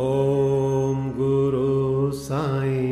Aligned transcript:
ॐ 0.00 1.00
गुरु 1.16 2.10
साई 2.16 2.91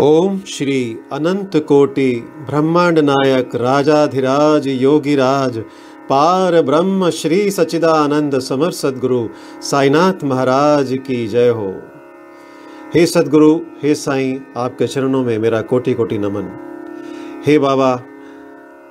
ओम 0.00 0.40
श्री 0.40 0.98
अनंत 1.12 1.56
कोटि 1.56 2.14
ब्रह्मांड 2.50 2.98
नायक 2.98 3.54
राजाधिराज 3.54 4.66
योगीराज 4.66 5.58
पार 6.08 6.62
ब्रह्म 6.62 7.10
श्री 7.10 7.50
सच्चिदानंद 7.50 8.38
समर 8.38 8.70
सदगुरु 8.70 9.28
साईनाथ 9.62 10.24
महाराज 10.24 10.98
की 11.06 11.26
जय 11.26 11.48
हो। 11.48 11.82
हे 12.94 13.06
सदगुरु, 13.06 13.60
हे 13.82 13.94
साईं, 13.94 14.40
आपके 14.56 14.86
चरणों 14.86 15.24
में 15.24 15.38
मेरा 15.38 15.60
कोटि 15.60 15.94
कोटि 15.94 16.18
नमन। 16.18 16.50
हे 17.46 17.58
बाबा, 17.58 18.02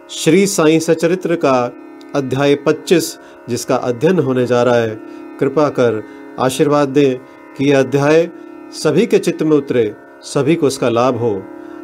श्री 0.09 0.47
साईं 0.47 0.79
सचरित्र 0.79 1.35
का 1.35 1.73
अध्याय 2.15 2.55
25 2.55 3.19
जिसका 3.49 3.75
अध्ययन 3.75 4.19
होने 4.19 4.45
जा 4.45 4.63
रहा 4.63 4.75
है, 4.75 4.95
कृपा 5.39 5.69
कर 5.69 6.03
आशीर्वाद 6.39 6.89
दें 6.89 7.17
कि 7.57 7.69
यह 7.71 7.79
अध्याय 7.79 8.29
सभी 8.71 9.05
के 9.05 9.19
चित्त 9.19 9.43
में 9.43 9.57
उतरे। 9.57 10.04
सभी 10.25 10.55
को 10.55 10.67
इसका 10.67 10.89
लाभ 10.89 11.15
हो। 11.15 11.43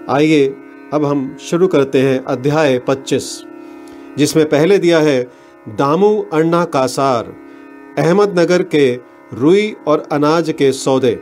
आइए, 0.10 0.56
अब 0.94 1.06
हम 1.06 1.38
शुरू 1.42 1.68
करते 1.68 2.02
हैं 2.02 2.26
अध्याय 2.26 2.80
25 2.80 3.44
जिसमें 4.18 4.50
पहले 4.50 4.78
दिया 4.78 5.00
है, 5.00 5.32
दामू 5.70 6.26
अन्ना 6.34 6.66
कासार 6.66 7.36
अहमदनगर 7.98 8.64
के 8.64 9.00
रुई 9.34 9.76
और 9.88 10.08
अनाज 10.12 10.54
के 10.58 10.72
सौदे। 10.72 11.22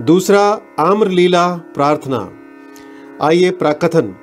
दूसरा, 0.00 0.60
आम्रलीला 0.78 1.54
प्रार्थना। 1.54 2.32
आइए 3.22 3.50
प्राकथन। 3.50 4.14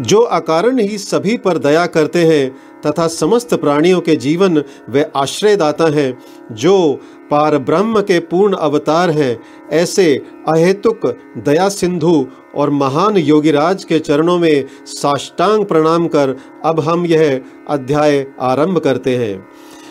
जो 0.00 0.18
अकारण 0.18 0.78
ही 0.78 0.98
सभी 0.98 1.36
पर 1.36 1.58
दया 1.58 1.86
करते 1.86 2.18
हैं, 2.18 2.56
तथा 2.86 3.08
समस्त 3.08 3.54
प्राणियों 3.54 4.00
के 4.00 4.16
जीवन 4.16 4.62
वे 4.88 5.10
आश्रयदाता 5.16 5.84
हैं, 5.84 6.18
जो 6.52 7.00
पार 7.30 7.58
ब्रह्म 7.58 8.00
के 8.00 8.18
पूर्ण 8.20 8.54
अवतार 8.54 9.10
हैं, 9.10 9.38
ऐसे 9.72 10.14
अहेतुक 10.48 11.06
दया 11.38 11.68
सिंधु 11.68 12.26
और 12.54 12.70
महान 12.70 13.16
योगीराज 13.16 13.84
के 13.84 13.98
चरणों 13.98 14.38
में 14.38 14.64
साष्टांग 14.86 15.64
प्रणाम 15.64 16.08
कर 16.08 16.36
अब 16.64 16.80
हम 16.80 17.06
यह 17.06 17.40
अध्याय 17.68 18.26
आरंभ 18.40 18.78
करते 18.78 19.16
हैं। 19.16 19.48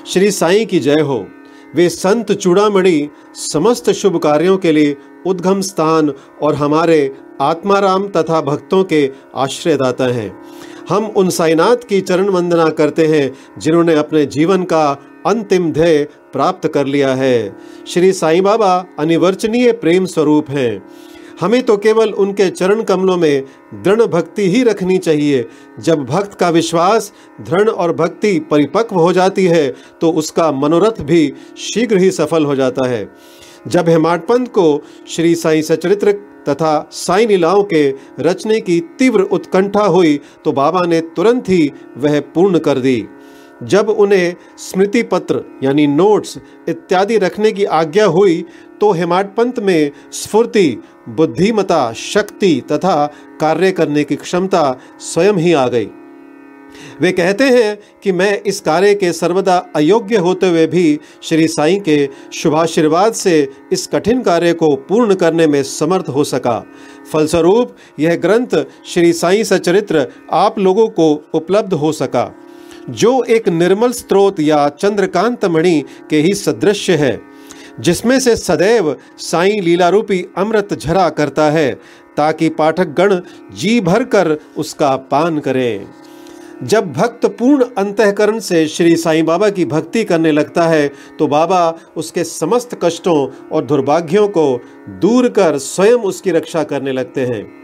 श्री 0.07 0.31
साईं 0.31 0.65
की 0.65 0.79
जय 0.79 0.99
हो। 0.99 1.25
वे 1.75 1.89
संत 1.89 2.31
चूड़ामणि 2.31 3.09
समस्त 3.33 3.89
शुभ 3.91 4.17
कार्यों 4.17 4.57
के 4.57 4.71
लिए 4.71 4.95
उद्गम 5.27 5.61
स्थान 5.61 6.13
और 6.41 6.55
हमारे 6.55 7.15
आत्माराम 7.41 8.07
तथा 8.07 8.41
भक्तों 8.41 8.83
के 8.83 9.09
आश्रयदाता 9.35 10.05
हैं। 10.05 10.31
हम 10.89 11.05
उन 11.05 11.29
साईनाथ 11.29 11.87
की 11.89 12.01
चरण 12.01 12.29
वंदना 12.29 12.69
करते 12.69 13.05
हैं, 13.07 13.31
जिन्होंने 13.57 13.95
अपने 13.95 14.25
जीवन 14.25 14.63
का 14.63 14.91
अंतिम 15.27 15.71
ध्येय 15.71 16.07
प्राप्त 16.33 16.67
कर 16.67 16.85
लिया 16.87 17.13
है। 17.15 17.55
श्री 17.87 18.11
साईं 18.13 18.43
बाबा 18.43 18.75
अनिवर्चनीय 18.99 19.71
प्रेम 19.73 20.05
स्वरूप 20.05 20.49
हैं। 20.49 20.83
हमें 21.41 21.61
तो 21.63 21.75
केवल 21.77 22.09
उनके 22.13 22.49
चरण 22.49 22.81
कमलों 22.83 23.17
में 23.17 23.43
दृढ़ 23.75 24.01
भक्ति 24.03 24.49
ही 24.49 24.63
रखनी 24.63 24.97
चाहिए। 24.97 25.45
जब 25.79 26.03
भक्त 26.05 26.33
का 26.33 26.49
विश्वास 26.49 27.11
दृढ़ 27.41 27.69
और 27.69 27.93
भक्ति 27.95 28.37
परिपक्व 28.51 28.95
हो 28.95 29.13
जाती 29.13 29.45
है 29.45 29.69
तो 30.01 30.11
उसका 30.11 30.51
मनोरथ 30.51 31.01
भी 31.03 31.33
शीघ्र 31.59 31.97
ही 31.97 32.11
सफल 32.11 32.45
हो 32.45 32.55
जाता 32.55 32.87
है। 32.87 33.07
जब 33.67 33.89
हेमाडपंत 33.89 34.47
को 34.49 34.83
श्री 35.07 35.33
साईं 35.35 35.61
सचरित्र 35.61 36.11
तथा 36.49 36.89
साई 36.91 37.27
लीलाओं 37.27 37.63
के 37.63 37.89
रचने 38.19 38.59
की 38.61 38.79
तीव्र 38.99 39.21
उत्कंठा 39.31 39.83
हुई 39.87 40.19
तो 40.45 40.51
बाबा 40.51 40.85
ने 40.87 40.99
तुरंत 41.15 41.49
ही 41.49 41.71
वह 41.97 42.19
पूर्ण 42.33 42.59
कर 42.59 42.79
दी। 42.79 43.05
जब 43.65 43.89
उन्हें 43.89 44.35
स्मृति 44.57 45.03
पत्र 45.03 45.43
यानी 45.63 45.87
नोट्स 45.87 46.37
इत्यादि 46.69 47.17
रखने 47.17 47.51
की 47.51 47.65
आज्ञा 47.65 48.05
हुई 48.05 48.45
तो 48.81 48.91
हेमाड 48.91 49.59
में 49.59 49.91
स्फूर्ति, 50.11 50.77
बुद्धिमता, 51.09 51.91
शक्ति 51.93 52.61
तथा 52.71 53.05
कार्य 53.41 53.71
करने 53.71 54.03
की 54.03 54.15
क्षमता 54.15 54.79
स्वयं 54.99 55.33
ही 55.33 55.53
आ 55.53 55.67
गई। 55.67 55.89
वे 57.01 57.11
कहते 57.11 57.43
हैं 57.43 57.77
कि 58.03 58.11
मैं 58.11 58.41
इस 58.41 58.59
कार्य 58.61 58.93
के 58.95 59.11
सर्वदा 59.13 59.57
अयोग्य 59.75 60.17
होते 60.17 60.47
हुए 60.47 60.65
भी 60.67 60.99
श्री 61.23 61.47
साईं 61.47 61.79
के 61.81 62.09
शुभाशीर्वाद 62.33 63.13
से 63.13 63.49
इस 63.73 63.87
कठिन 63.87 64.21
कार्य 64.23 64.53
को 64.53 64.75
पूर्ण 64.75 65.15
करने 65.15 65.47
में 65.47 65.61
समर्थ 65.63 66.09
हो 66.09 66.23
सका। 66.23 66.59
फलस्वरूप 67.11 67.75
यह 67.99 68.15
ग्रंथ 68.15 68.65
श्री 68.85 69.13
साईं 69.13 69.43
सचरित्र 69.43 70.07
आप 70.31 70.59
लोगों 70.59 70.87
को 70.89 71.13
उपलब्ध 71.33 71.73
हो 71.73 71.91
सका। 71.91 72.33
जो 72.89 73.23
एक 73.23 73.49
निर्मल 73.49 73.91
स्रोत 73.91 74.39
या 74.39 74.67
चंद्रकांत 74.69 75.45
मणि 75.45 75.83
के 76.09 76.17
ही 76.17 76.33
सदृश 76.33 76.89
है, 76.89 77.19
जिसमें 77.79 78.19
से 78.19 78.35
सदैव 78.35 78.95
साईं 79.17 79.61
लीला 79.61 79.89
रूपी 79.89 80.25
अमृत 80.37 80.73
झरा 80.73 81.09
करता 81.09 81.49
है, 81.51 81.73
ताकि 82.17 82.49
पाठक 82.49 82.87
गण 82.97 83.19
जी 83.55 83.79
भर 83.81 84.03
कर 84.03 84.37
उसका 84.57 84.95
पान 85.11 85.39
करें। 85.39 85.87
जब 86.63 86.91
भक्त 86.93 87.25
पूर्ण 87.39 87.65
अंतकरण 87.77 88.39
से 88.39 88.65
श्री 88.67 88.95
साईं 88.95 89.25
बाबा 89.25 89.49
की 89.49 89.65
भक्ति 89.65 90.03
करने 90.03 90.31
लगता 90.31 90.63
है 90.63 90.87
तो 91.19 91.27
बाबा 91.27 91.77
उसके 91.97 92.23
समस्त 92.23 92.77
कष्टों 92.83 93.27
और 93.51 93.65
दुर्भाग्यों 93.65 94.27
को 94.27 94.45
दूर 95.01 95.27
कर 95.29 95.57
स्वयं 95.57 96.03
उसकी 96.03 96.31
रक्षा 96.31 96.63
करने 96.63 96.91
लगते 96.91 97.25
हैं। 97.25 97.62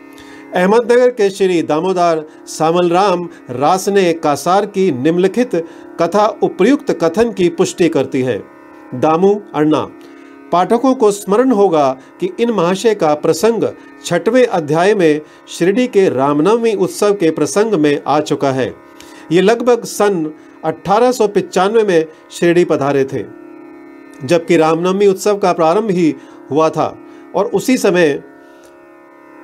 अहमदनगर 0.56 1.10
के 1.10 1.30
श्री 1.30 1.62
दामोदर 1.62 2.24
सामल 2.48 2.90
राम 2.90 3.28
रास 3.52 3.88
ने 3.90 4.12
कासार 4.14 4.66
की 4.66 4.92
निम्नलिखित 4.92 5.56
कथा 6.00 6.26
उपयुक्त 6.44 6.92
कथन 7.04 7.32
की 7.32 7.50
पुष्टि 7.50 7.90
करती 7.90 8.22
है। 8.22 8.38
दामू 8.96 9.34
अन्ना 9.56 9.82
पाठकों 10.52 10.94
को 10.96 11.12
स्मरण 11.12 11.52
होगा 11.52 11.90
कि 12.20 12.30
इन 12.40 12.52
महाशय 12.52 12.96
का 12.96 13.14
प्रसंग 13.16 13.64
छठवें 14.06 14.46
अध्याय 14.46 14.94
में 14.96 15.22
शिरडी 15.50 15.86
के 15.88 16.08
रामनवमी 16.10 16.74
उत्सव 16.76 17.14
के 17.14 17.32
प्रसंग 17.32 17.74
में 17.74 18.02
आ 18.08 18.20
चुका 18.22 18.52
है। 18.52 18.74
ये 19.32 19.42
लगभग 19.42 19.84
सन 19.86 20.32
अठारह 20.66 21.84
में 21.84 22.06
शिरडी 22.32 22.66
पधारे 22.66 23.04
थे, 23.04 23.24
जबकि 24.24 24.58
रामनवमी 24.58 25.08
उत्सव 25.08 25.38
का 25.38 25.54
प्रारंभ 25.54 25.92
ही 25.92 26.14
हुआ 26.52 26.70
था 26.70 26.96
और 27.36 27.46
उसी 27.46 27.78
समय 27.78 28.22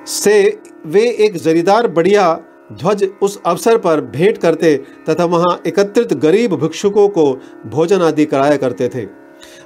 से 0.06 0.58
वे 0.86 1.08
एक 1.18 1.36
जरीदार 1.36 1.88
बढ़िया 1.88 2.32
ध्वज 2.72 3.08
उस 3.22 3.40
अवसर 3.46 3.78
पर 3.78 4.00
भेंट 4.00 4.38
करते 4.38 4.76
तथा 5.08 5.24
वहाँ 5.24 5.60
एकत्रित 5.66 6.14
गरीब 6.14 6.54
भिक्षुकों 6.54 7.08
को 7.08 7.32
भोजन 7.66 8.02
आदि 8.02 8.24
कराया 8.24 8.56
करते 8.56 8.88
थे। 8.88 9.06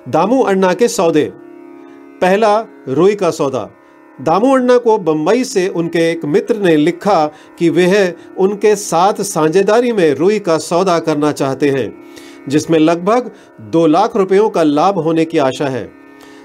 दामू 0.09 0.43
अण्णा 0.43 0.73
के 0.75 0.89
सौदे। 0.89 1.31
पहला 2.21 2.59
रुई 2.89 3.15
का 3.15 3.31
सौदा। 3.31 3.69
दामू 4.19 4.55
अण्णा 4.55 4.77
को 4.79 4.99
बम्बई 4.99 5.45
से 5.45 5.69
उनके 5.69 6.11
एक 6.11 6.25
मित्र 6.25 6.57
ने 6.57 6.77
लिखा 6.77 7.27
कि 7.59 7.69
वह 7.69 8.13
उनके 8.39 8.75
साथ 8.77 9.23
साझेदारी 9.23 9.93
में 9.93 10.15
रुई 10.15 10.39
का 10.39 10.59
सौदा 10.59 10.99
करना 10.99 11.33
चाहते 11.33 11.71
हैं, 11.71 11.93
जिसमें 12.49 12.79
लगभग 12.79 13.31
दो 13.61 13.87
लाख 13.87 14.17
रुपयों 14.17 14.51
का 14.51 14.63
लाभ 14.63 14.99
होने 14.99 15.25
की 15.25 15.39
आशा 15.39 15.69
है। 15.69 16.00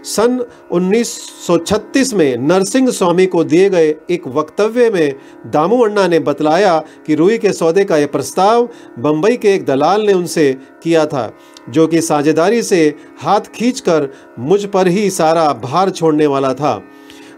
सन 0.06 0.40
1936 0.72 2.14
में 2.14 2.38
नरसिंह 2.38 2.90
स्वामी 2.92 3.26
को 3.26 3.44
दिए 3.44 3.70
गए 3.70 3.96
एक 4.10 4.28
वक्तव्य 4.28 4.90
में 4.90 5.16
दामू 5.48 5.82
अण्णा 5.84 6.08
ने 6.08 6.20
बतलाया 6.20 6.78
कि 7.08 7.16
रूई 7.16 7.38
के 7.38 7.54
सौदे 7.54 7.86
का 7.86 7.98
यह 7.98 8.08
प्रस्ताव 8.08 8.68
बम्बई 9.00 9.38
के 9.38 9.54
एक 9.54 9.66
दलाल 9.66 10.06
ने 10.06 10.14
उनसे 10.14 10.54
किया 10.84 11.06
था, 11.06 11.32
जो 11.70 11.88
कि 11.88 12.02
साझेदारी 12.02 12.62
से 12.64 12.84
हाथ 13.22 13.52
खींचकर 13.56 14.10
मुझ 14.40 14.66
पर 14.66 14.88
ही 14.88 15.10
सारा 15.10 15.52
भार 15.64 15.90
छोड़ने 15.90 16.28
वाला 16.28 16.54
था। 16.54 16.76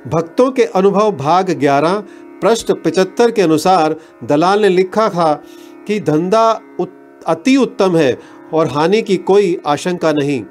भक्तों 0.07 0.51
के 0.51 0.63
अनुभव 0.75 1.11
भाग 1.17 1.49
11 1.59 2.03
पृष्ठ 2.41 2.71
75 2.85 3.31
के 3.31 3.41
अनुसार 3.41 3.95
दलाल 4.23 4.61
ने 4.61 4.69
लिखा 4.69 5.09
था 5.09 5.33
कि 5.87 5.99
धंधा 5.99 6.49
अति 7.27 7.55
उत्तम 7.57 7.95
है 7.97 8.17
और 8.53 8.67
हानि 8.67 9.01
की 9.01 9.17
कोई 9.17 9.57
आशंका 9.67 10.11
नहीं। 10.13 10.43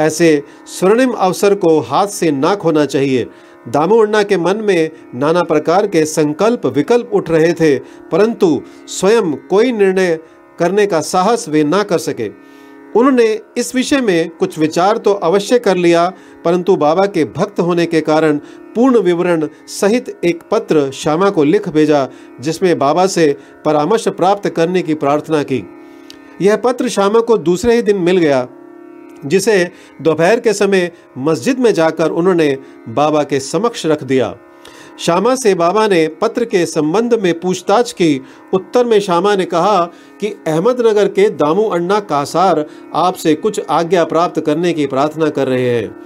ऐसे 0.00 0.42
स्वर्णिम 0.68 1.10
अवसर 1.10 1.54
को 1.54 1.78
हाथ 1.80 2.06
से 2.06 2.30
ना 2.30 2.54
खोना 2.54 2.84
चाहिए। 2.84 3.26
दामू 3.68 3.98
अण्णा 4.02 4.22
के 4.22 4.36
मन 4.36 4.56
में 4.56 4.90
नाना 5.14 5.42
प्रकार 5.42 5.86
के 5.86 6.04
संकल्प 6.04 6.66
विकल्प 6.66 7.10
उठ 7.14 7.30
रहे 7.30 7.52
थे, 7.52 7.78
परंतु 8.12 8.60
स्वयं 8.88 9.32
कोई 9.50 9.72
निर्णय 9.72 10.18
करने 10.58 10.86
का 10.86 11.00
साहस 11.00 11.48
वे 11.48 11.64
ना 11.64 11.82
कर 11.82 11.98
सके। 11.98 12.28
उन्होंने 12.96 13.26
इस 13.56 13.74
विषय 13.74 14.00
में 14.00 14.30
कुछ 14.30 14.58
विचार 14.58 14.96
तो 14.96 15.12
अवश्य 15.12 15.58
कर 15.58 15.76
लिया, 15.76 16.06
परंतु 16.44 16.76
बाबा 16.76 17.06
के 17.06 17.24
भक्त 17.24 17.60
होने 17.60 17.86
के 17.86 18.00
कारण 18.00 18.36
पूर्ण 18.74 18.98
विवरण 18.98 19.48
सहित 19.68 20.20
एक 20.24 20.42
पत्र 20.50 20.90
श्यामा 20.90 21.30
को 21.30 21.44
लिख 21.44 21.68
भेजा, 21.68 22.08
जिसमें 22.40 22.78
बाबा 22.78 23.06
से 23.06 23.36
परामर्श 23.64 24.08
प्राप्त 24.08 24.48
करने 24.48 24.82
की 24.82 24.94
प्रार्थना 24.94 25.42
की। 25.42 25.62
यह 26.42 26.56
पत्र 26.56 26.88
श्यामा 26.88 27.20
को 27.20 27.38
दूसरे 27.38 27.74
ही 27.74 27.82
दिन 27.82 27.96
मिल 27.96 28.18
गया। 28.18 28.46
जिसे 29.26 29.70
दोपहर 30.02 30.40
के 30.40 30.52
समय 30.52 30.90
मस्जिद 31.18 31.58
में 31.58 31.74
जाकर 31.74 32.10
उन्होंने 32.10 32.58
बाबा 32.88 33.22
के 33.22 33.40
समक्ष 33.40 33.86
रख 33.86 34.04
दिया। 34.04 34.36
श्यामा 34.98 35.34
से 35.34 35.54
बाबा 35.54 35.86
ने 35.86 36.08
पत्र 36.08 36.44
के 36.44 36.66
संबंध 36.66 37.14
में 37.14 37.40
पूछताछ 37.40 37.92
की। 37.92 38.20
उत्तर 38.54 38.84
में 38.84 39.00
श्यामा 39.00 39.36
ने 39.36 39.44
कहा 39.44 39.84
कि 40.20 40.26
अहमदनगर 40.46 41.08
के 41.08 41.30
दामू 41.30 41.62
अन्ना 41.62 42.00
कासार 42.00 42.66
आपसे 42.94 43.34
कुछ 43.34 43.60
आज्ञा 43.70 44.04
प्राप्त 44.04 44.40
करने 44.40 44.72
की 44.72 44.86
प्रार्थना 44.86 45.28
कर 45.28 45.48
रहे 45.48 45.70
हैं। 45.70 45.96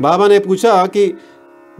बाबा 0.00 0.28
ने 0.28 0.38
पूछा 0.38 0.86
कि 0.86 1.12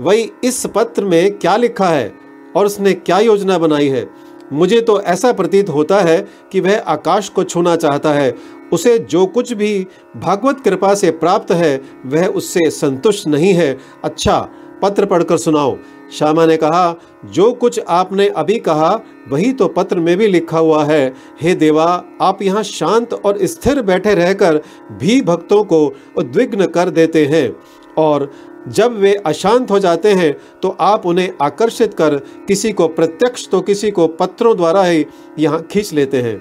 वही 0.00 0.31
इस 0.44 0.66
पत्र 0.75 1.04
में 1.04 1.38
क्या 1.38 1.56
लिखा 1.56 1.88
है 1.88 2.14
और 2.56 2.66
उसने 2.66 2.93
क्या 2.93 3.19
योजना 3.19 3.58
बनाई 3.58 3.88
है? 3.88 4.08
मुझे 4.52 4.81
तो 4.81 5.00
ऐसा 5.00 5.32
प्रतीत 5.32 5.69
होता 5.69 6.00
है 6.00 6.28
कि 6.52 6.60
वह 6.60 6.78
आकाश 6.78 7.28
को 7.28 7.44
छूना 7.44 7.76
चाहता 7.76 8.12
है 8.12 8.34
उसे 8.73 8.99
जो 9.01 9.27
कुछ 9.27 9.53
भी 9.53 9.87
भागवत 10.17 10.61
कृपा 10.61 10.95
से 10.95 11.11
प्राप्त 11.11 11.53
है, 11.53 11.81
वह 12.07 12.27
उससे 12.27 12.71
संतुष्ट 12.71 13.27
नहीं 13.27 13.53
है। 13.53 13.77
अच्छा 14.05 14.39
पत्र 14.83 15.07
पढ़कर 15.07 15.37
सुनाओ। 15.37 15.77
श्यामा 16.13 16.45
ने 16.47 16.57
कहा, 16.57 16.95
जो 17.25 17.53
कुछ 17.53 17.81
आपने 17.81 18.29
अभी 18.29 18.59
कहा, 18.59 18.91
वही 19.29 19.53
तो 19.53 19.69
पत्र 19.69 19.99
में 19.99 20.17
भी 20.17 20.27
लिखा 20.27 20.59
हुआ 20.59 20.85
है। 20.85 21.15
हे 21.43 21.55
देवा, 21.55 22.05
आप 22.21 22.43
यहाँ 22.43 22.63
शांत 22.63 23.15
और 23.15 23.45
स्थिर 23.47 23.81
बैठे 23.83 24.15
रहकर 24.15 24.61
भी 24.93 25.21
भक्तों 25.21 25.63
को 25.65 25.85
उद्विग्न 26.19 26.67
कर 26.67 26.91
देते 26.91 27.25
हैं। 27.27 27.57
और 27.99 28.31
जब 28.69 28.97
वे 28.99 29.15
अशांत 29.17 29.71
हो 29.71 29.79
जाते 29.79 30.13
हैं 30.13 30.33
तो 30.63 30.69
आप 30.81 31.05
उन्हें 31.07 31.33
आकर्षित 31.43 31.95
कर 31.95 32.17
किसी 32.49 32.73
को 32.73 32.89
प्रत्यक्ष 32.89 33.49
तो 33.49 33.61
किसी 33.61 33.91
को 33.91 34.07
पत्रों 34.09 34.57
द्वारा 34.57 34.83
ही 34.85 35.05
यहाँ 35.39 35.63
खींच 35.63 35.93
लेते 35.93 36.23
हैं। 36.23 36.41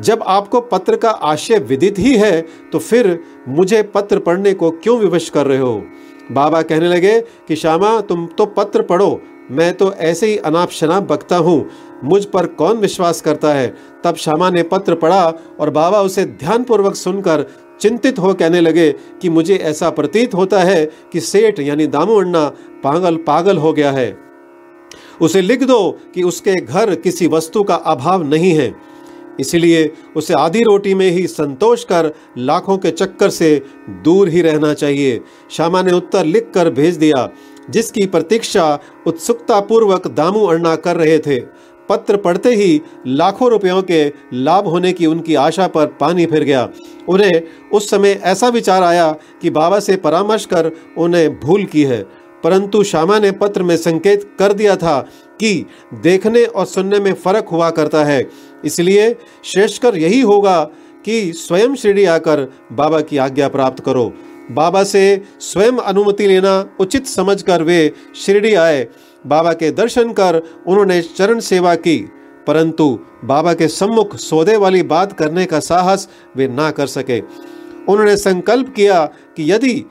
जब 0.00 0.22
आपको 0.26 0.60
पत्र 0.60 0.96
का 0.96 1.10
आशय 1.10 1.58
विदित 1.58 1.98
ही 1.98 2.14
है 2.16 2.40
तो 2.72 2.78
फिर 2.78 3.18
मुझे 3.48 3.82
पत्र 3.84 4.18
पढ़ने 4.18 4.52
को 4.54 4.70
क्यों 4.72 4.98
विवश 4.98 5.28
कर 5.30 5.46
रहे 5.46 5.58
हो? 5.58 5.82
बाबा 6.32 6.62
कहने 6.62 6.88
लगे 6.88 7.20
कि 7.20 7.56
श्यामा, 7.56 8.00
तुम 8.00 8.26
तो 8.28 8.46
पत्र 8.46 8.82
पढ़ो, 8.82 9.20
मैं 9.50 9.72
तो 9.74 9.92
ऐसे 9.92 10.26
ही 10.26 10.36
अनाप 10.36 10.70
शनाप 10.70 11.02
बकता 11.02 11.36
हूँ। 11.36 11.64
मुझ 12.04 12.24
पर 12.24 12.46
कौन 12.48 12.76
विश्वास 12.76 13.20
करता 13.20 13.52
है? 13.54 13.74
तब 14.04 14.16
श्यामा 14.16 14.50
ने 14.50 14.62
पत्र 14.62 14.94
पढ़ा 14.94 15.24
और 15.60 15.70
बाबा 15.70 16.00
उसे 16.00 16.24
ध्यानपूर्वक 16.24 16.94
सुनकर 16.94 17.44
चिंतित 17.80 18.18
हो 18.18 18.32
कहने 18.34 18.60
लगे 18.60 18.90
कि 19.22 19.28
मुझे 19.28 19.56
ऐसा 19.56 19.90
प्रतीत 19.90 20.34
होता 20.34 20.60
है 20.60 20.84
कि 21.12 21.20
सेठ 21.20 21.60
यानी 21.60 21.86
दामू 21.86 22.20
अण्णा 22.20 22.46
पागल 22.84 23.16
पागल 23.16 23.58
हो 23.58 23.72
गया 23.72 23.90
है। 23.90 24.16
उसे 25.20 25.40
लिख 25.40 25.62
दो 25.62 25.90
कि 26.14 26.22
उसके 26.22 26.54
घर 26.54 26.94
किसी 26.94 27.26
वस्तु 27.26 27.62
का 27.62 27.74
अभाव 27.74 28.22
नहीं 28.22 28.52
है। 28.52 28.68
इसलिए 29.40 29.90
उसे 30.16 30.34
आधी 30.34 30.62
रोटी 30.62 30.94
में 30.94 31.10
ही 31.10 31.26
संतोष 31.26 31.84
कर 31.84 32.12
लाखों 32.38 32.78
के 32.78 32.90
चक्कर 32.90 33.30
से 33.30 33.62
दूर 34.04 34.28
ही 34.28 34.42
रहना 34.42 34.72
चाहिए। 34.74 35.20
श्यामा 35.50 35.82
ने 35.82 35.92
उत्तर 35.92 36.24
लिख 36.24 36.50
कर 36.54 36.70
भेज 36.70 36.96
दिया, 36.96 37.28
जिसकी 37.70 38.06
प्रतीक्षा 38.06 38.78
उत्सुकतापूर्वक 39.06 40.06
दामू 40.06 40.44
अण्णा 40.46 40.74
कर 40.76 40.96
रहे 40.96 41.18
थे। 41.18 41.40
पत्र 41.88 42.16
पढ़ते 42.16 42.54
ही 42.54 42.80
लाखों 43.06 43.48
रुपयों 43.50 43.82
के 43.82 44.04
लाभ 44.34 44.66
होने 44.66 44.92
की 44.92 45.06
उनकी 45.06 45.34
आशा 45.34 45.66
पर 45.66 45.86
पानी 46.00 46.26
फिर 46.26 46.44
गया। 46.44 46.68
उन्हें 47.08 47.42
उस 47.72 47.88
समय 47.90 48.20
ऐसा 48.22 48.48
विचार 48.48 48.82
आया 48.82 49.10
कि 49.42 49.50
बाबा 49.50 49.78
से 49.80 49.96
परामर्श 49.96 50.44
कर 50.44 50.70
उन्हें 50.98 51.40
भूल 51.40 51.64
की 51.64 51.82
है। 51.82 52.04
परंतु 52.44 52.82
श्यामा 52.82 53.18
ने 53.18 53.30
पत्र 53.30 53.62
में 53.62 53.76
संकेत 53.76 54.36
कर 54.38 54.52
दिया 54.52 54.76
था 54.76 55.00
कि 55.40 55.66
देखने 55.94 56.44
और 56.44 56.66
सुनने 56.66 57.00
में 57.00 57.12
फ़र्क 57.14 57.48
हुआ 57.52 57.70
करता 57.70 58.04
है। 58.04 58.30
इसलिए 58.64 59.16
श्रेष्ठकर 59.44 59.96
यही 59.96 60.20
होगा 60.20 60.64
कि 61.04 61.32
स्वयं 61.32 61.74
शिरडी 61.74 62.04
आकर 62.04 62.52
बाबा 62.72 63.00
की 63.00 63.16
आज्ञा 63.16 63.48
प्राप्त 63.48 63.84
करो। 63.84 64.12
बाबा 64.50 64.84
से 64.84 65.22
स्वयं 65.40 65.72
अनुमति 65.72 66.26
लेना 66.26 66.70
उचित 66.80 67.06
समझकर 67.06 67.62
वे 67.62 67.92
शिरडी 68.16 68.54
आए। 68.54 68.88
बाबा 69.26 69.52
के 69.52 69.70
दर्शन 69.70 70.12
कर 70.12 70.42
उन्होंने 70.66 71.02
चरण 71.02 71.40
सेवा 71.40 71.74
की। 71.74 72.08
परंतु 72.46 72.98
बाबा 73.24 73.54
के 73.54 73.68
सम्मुख 73.68 74.16
सौदे 74.16 74.56
वाली 74.56 74.82
बात 74.82 75.12
करने 75.12 75.46
का 75.46 75.60
साहस 75.60 76.08
वे 76.36 76.48
ना 76.48 76.70
कर 76.70 76.86
सके। 76.86 77.20
उन्होंने 77.88 78.16
संकल्प 78.16 78.72
किया 78.76 79.06
कि 79.06 79.52
यदि 79.52 79.84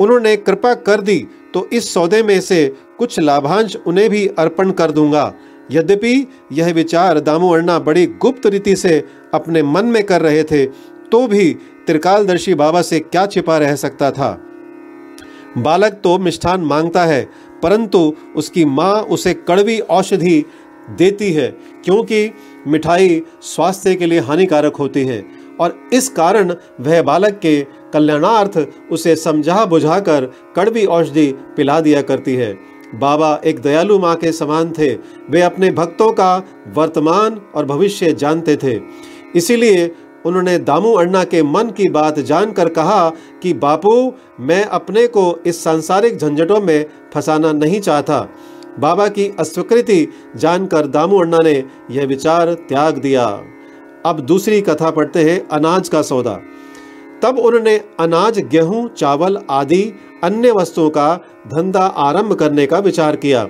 उन्होंने 0.00 0.36
कृपा 0.36 0.74
कर 0.74 1.00
दी 1.00 1.26
तो 1.54 1.68
इस 1.72 1.92
सौदे 1.94 2.22
में 2.22 2.40
से 2.40 2.66
कुछ 2.98 3.18
लाभांश 3.20 3.76
उन्हें 3.76 4.08
भी 4.10 4.26
अर्पण 4.38 4.70
कर 4.70 4.90
दूँगा। 4.90 5.32
यद्यपि 5.70 6.26
यह 6.52 6.72
विचार 6.72 7.20
दामोअण्णा 7.20 7.78
बड़ी 7.78 8.06
गुप्त 8.22 8.46
रीति 8.46 8.76
से 8.76 8.98
अपने 9.34 9.62
मन 9.62 9.86
में 9.86 10.02
कर 10.04 10.20
रहे 10.20 10.42
थे 10.44 10.64
तो 11.12 11.26
भी 11.26 11.52
त्रिकालदर्शी 11.86 12.54
बाबा 12.54 12.82
से 12.82 13.00
क्या 13.00 13.26
छिपा 13.26 13.58
रह 13.58 13.74
सकता 13.76 14.10
था? 14.10 14.30
बालक 15.58 16.00
तो 16.04 16.18
मिष्ठान 16.18 16.60
माँगता 16.60 17.04
है, 17.04 17.22
परंतु 17.62 17.98
उसकी 18.36 18.64
माँ 18.64 18.94
उसे 19.06 19.34
कड़वी 19.48 19.78
औषधि 19.80 20.44
देती 20.90 21.32
है, 21.32 21.48
क्योंकि 21.84 22.30
मिठाई 22.66 23.22
स्वास्थ्य 23.42 23.94
के 23.94 24.06
लिए 24.06 24.20
हानिकारक 24.20 24.76
होती 24.76 25.04
है। 25.04 25.20
और 25.60 25.80
इस 25.92 26.08
कारण 26.08 26.54
वह 26.80 27.02
बालक 27.02 27.32
के 27.32 27.66
कल्याणार्थ 27.92 28.66
उसे 28.92 29.16
समझा 29.16 29.64
बुझाकर 29.64 30.32
कड़वी 30.56 30.86
औषधि 30.86 31.32
पिला 31.32 31.80
दिया 31.80 32.02
करती 32.02 32.34
है। 32.34 32.58
बाबा 32.94 33.40
एक 33.44 33.60
दयालु 33.60 33.98
माँ 33.98 34.16
के 34.16 34.32
समान 34.32 34.72
थे। 34.78 34.94
वे 35.30 35.42
अपने 35.42 35.70
भक्तों 35.70 36.12
का 36.12 36.42
वर्तमान 36.74 37.40
और 37.54 37.64
भविष्य 37.64 38.12
जानते 38.12 38.56
थे। 38.56 38.80
इसीलिए 39.34 39.94
उन्होंने 40.26 40.58
दामू 40.58 40.92
अण्णा 40.92 41.24
के 41.24 41.42
मन 41.42 41.70
की 41.70 41.88
बात 41.88 42.18
जानकर 42.18 42.68
कहा 42.68 43.10
कि, 43.42 43.52
बापू, 43.52 44.12
मैं 44.40 44.64
अपने 44.64 45.06
को 45.06 45.42
इस 45.46 45.64
सांसारिक 45.64 46.16
झंझटों 46.16 46.60
में 46.60 46.86
फंसाना 47.14 47.52
नहीं 47.52 47.80
चाहता। 47.80 48.28
बाबा 48.78 49.08
की 49.08 49.34
अस्वीकृति 49.40 50.08
जानकर 50.36 50.86
दामू 50.86 51.18
अण्णा 51.18 51.38
ने 51.38 51.64
यह 51.90 52.06
विचार 52.06 52.54
त्याग 52.54 52.98
दिया। 52.98 53.42
अब 54.04 54.20
दूसरी 54.20 54.60
कथा 54.60 54.90
पढ़ते 54.90 55.22
हैं 55.24 55.38
अनाज 55.48 55.88
का 55.88 56.02
सौदा। 56.02 56.40
तब 57.22 57.38
उन्होंने 57.38 57.76
अनाज, 58.00 58.38
गेहूँ, 58.40 58.88
चावल 58.88 59.38
आदि 59.50 59.82
अन्य 60.24 60.50
वस्तुओं 60.52 60.90
का 60.90 61.14
धंधा 61.46 61.84
आरंभ 61.86 62.32
करने 62.32 62.66
का 62.66 62.78
विचार 62.78 63.16
किया। 63.16 63.46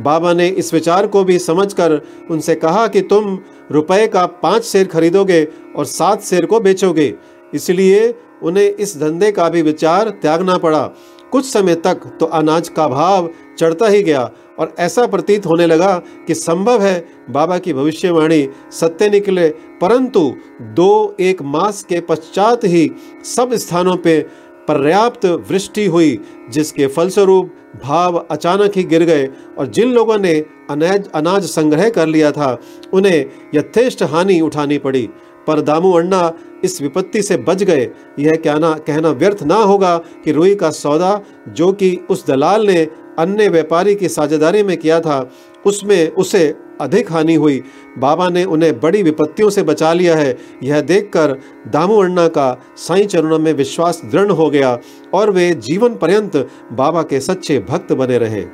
बाबा 0.00 0.32
ने 0.32 0.48
इस 0.48 0.72
विचार 0.74 1.06
को 1.06 1.24
भी 1.24 1.38
समझकर 1.38 2.00
उनसे 2.30 2.54
कहा 2.54 2.86
कि 2.86 3.00
तुम 3.00 3.38
रुपए 3.72 4.06
का 4.06 4.26
पाँच 4.42 4.64
शेर 4.64 4.86
खरीदोगे 4.86 5.42
और 5.76 5.84
सात 5.84 6.22
शेर 6.22 6.46
को 6.46 6.60
बेचोगे। 6.60 7.12
इसलिए 7.54 8.14
उन्हें 8.42 8.64
इस 8.64 8.96
धंधे 9.00 9.30
का 9.32 9.48
भी 9.48 9.62
विचार 9.62 10.08
त्यागना 10.22 10.56
पड़ा। 10.58 10.90
कुछ 11.32 11.44
समय 11.44 11.74
तक 11.76 12.06
तो 12.20 12.26
अनाज 12.26 12.68
का 12.68 12.86
भाव 12.88 13.28
चढ़ता 13.58 13.88
ही 13.88 14.02
गया 14.02 14.30
और 14.58 14.74
ऐसा 14.78 15.06
प्रतीत 15.06 15.46
होने 15.46 15.66
लगा 15.66 15.94
कि 16.26 16.34
संभव 16.34 16.82
है 16.82 17.06
बाबा 17.30 17.58
की 17.58 17.72
भविष्यवाणी 17.72 18.48
सत्य 18.72 19.08
निकले, 19.08 19.48
परंतु 19.48 20.20
दो 20.62 21.16
एक 21.20 21.42
मास 21.44 21.82
के 21.82 22.00
पश्चात 22.00 22.64
ही 22.64 22.90
सब 23.26 23.54
स्थानों 23.54 23.96
पे 23.96 24.20
पर्याप्त 24.68 25.24
वृष्टि 25.50 25.84
हुई, 25.86 26.18
जिसके 26.50 26.86
फलस्वरूप 26.86 27.52
भाव 27.84 28.16
अचानक 28.30 28.76
ही 28.76 28.82
गिर 28.84 29.02
गए 29.04 29.28
और 29.58 29.66
जिन 29.66 29.92
लोगों 29.92 30.18
ने 30.18 30.34
अनाज 30.70 31.08
अनाज 31.14 31.44
संग्रह 31.44 31.88
कर 31.90 32.06
लिया 32.06 32.30
था, 32.32 32.58
उन्हें 32.92 33.24
यथेष्ट 33.54 34.02
हानि 34.02 34.40
उठानी 34.40 34.78
पड़ी। 34.78 35.08
पर 35.46 35.60
दामू 35.60 35.92
अण्णा 35.92 36.32
इस 36.64 36.80
विपत्ति 36.82 37.22
से 37.22 37.36
बच 37.38 37.62
गए। 37.62 37.88
यह 38.18 38.36
कहना 38.36 38.72
कहना 38.86 39.10
व्यर्थ 39.10 39.42
ना 39.42 39.54
होगा 39.54 39.96
कि 40.24 40.32
रुई 40.32 40.54
का 40.54 40.70
सौदा 40.70 41.20
जो 41.48 41.72
कि 41.72 41.96
उस 42.10 42.26
दलाल 42.26 42.66
ने 42.66 42.86
अन्य 43.18 43.48
व्यापारी 43.48 43.94
की 43.94 44.08
साझेदारी 44.08 44.62
में 44.62 44.76
किया 44.76 45.00
था, 45.00 45.30
उसमें 45.66 46.10
उसे 46.10 46.54
अधिक 46.80 47.12
हानि 47.12 47.34
हुई। 47.34 47.62
बाबा 47.98 48.28
ने 48.28 48.44
उन्हें 48.44 48.80
बड़ी 48.80 49.02
विपत्तियों 49.02 49.50
से 49.50 49.62
बचा 49.62 49.92
लिया 49.92 50.16
है। 50.16 50.36
यह 50.62 50.80
देखकर 50.80 51.32
दामू 51.68 51.96
अण्णा 52.02 52.26
का 52.28 52.64
साईं 52.76 53.06
चरणों 53.06 53.38
में 53.38 53.52
विश्वास 53.52 54.02
दृढ़ 54.04 54.30
हो 54.30 54.50
गया 54.50 54.78
और 55.14 55.30
वे 55.30 55.52
जीवन 55.60 55.94
पर्यंत 55.94 56.36
बाबा 56.72 57.02
के 57.02 57.20
सच्चे 57.20 57.58
भक्त 57.68 57.92
बने 57.92 58.18
रहे। 58.18 58.44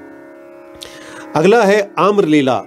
अगला 1.36 1.62
है 1.62 1.80
आम्र 1.98 2.24
लीला 2.24 2.62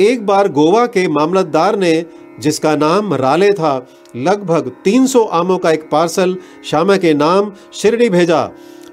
एक 0.00 0.26
बार 0.26 0.48
गोवा 0.48 0.86
के 0.86 1.06
मामलतदार 1.08 1.76
ने 1.76 1.92
जिसका 2.40 2.74
नाम 2.76 3.14
राले 3.14 3.50
था, 3.50 3.86
लगभग 4.16 4.70
300 4.84 5.24
आमों 5.24 5.58
का 5.58 5.70
एक 5.70 5.88
पार्सल 5.90 6.36
श्यामा 6.64 6.96
के 6.96 7.14
नाम 7.14 7.52
शिरडी 7.72 8.08
भेजा। 8.08 8.42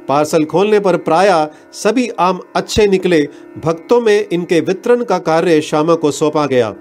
पार्सल 0.07 0.45
खोलने 0.45 0.79
पर 0.79 0.97
प्राय 0.97 1.29
सभी 1.73 2.07
आम 2.19 2.39
अच्छे 2.55 2.87
निकले, 2.87 3.21
भक्तों 3.65 4.01
में 4.01 4.27
इनके 4.27 4.59
वितरण 4.59 5.03
का 5.03 5.17
कार्य 5.19 5.61
श्यामा 5.61 5.95
को 5.95 6.11
सौंपा 6.11 6.45
गया। 6.45 6.73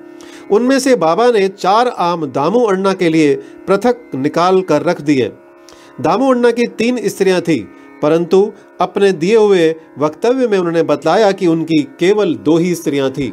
उनमें 0.50 0.78
से 0.78 0.94
बाबा 0.96 1.30
ने 1.30 1.46
चार 1.48 1.88
आम 1.88 2.26
दामू 2.26 2.60
अण्णा 2.64 2.92
के 2.92 3.08
लिए 3.08 3.34
पृथक 3.66 4.10
निकाल 4.14 4.60
कर 4.62 4.82
रख 4.82 5.00
दिए। 5.00 5.32
दामू 6.00 6.30
अण्णा 6.30 6.50
की 6.50 6.66
तीन 6.68 7.08
स्त्रियाँ 7.08 7.40
थी, 7.40 7.58
परंतु 8.02 8.52
अपने 8.80 9.10
दिए 9.12 9.36
हुए 9.36 9.74
वक्तव्य 9.98 10.46
में 10.48 10.58
उन्होंने 10.58 10.82
बताया 10.82 11.30
कि 11.32 11.46
उनकी 11.46 11.82
केवल 12.00 12.34
दो 12.36 12.56
ही 12.56 12.74
स्त्रियाँ 12.74 13.10
थी। 13.10 13.32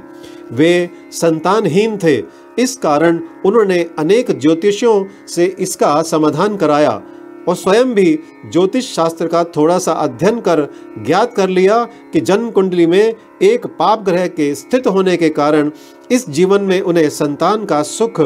वे 0.52 0.90
संतानहीन 1.12 1.98
थे 1.98 2.18
इस 2.60 2.78
कारण 2.78 3.20
उन्होंने 3.46 3.90
अनेक 4.00 4.40
ज्योतिषियों 4.40 5.06
से 5.28 5.46
इसका 5.60 6.02
समाधान 6.02 6.58
कराया 6.58 7.02
और 7.48 7.56
स्वयं 7.56 7.94
भी 7.94 8.20
ज्योतिष 8.46 8.94
शास्त्र 8.96 9.28
का 9.28 9.44
थोड़ा 9.44 9.78
सा 9.78 9.92
अध्ययन 9.92 10.40
कर 10.40 10.68
ज्ञात 11.06 11.34
कर 11.34 11.50
लिया 11.50 11.84
कि 12.14 12.20
जन्म 12.20 12.52
कुंडली 12.52 12.86
में 12.86 13.16
एक 13.42 13.68
पाप 13.68 14.02
ग्रह 14.02 14.28
के 14.28 14.56
स्थित 14.56 14.88
होने 14.88 15.18
के 15.18 15.30
कारण 15.30 15.72
इस 16.12 16.30
जीवन 16.30 16.62
में 16.62 16.82
उन्हें 16.82 17.10
संतान 17.10 17.66
का 17.66 17.84
सुख 17.84 18.22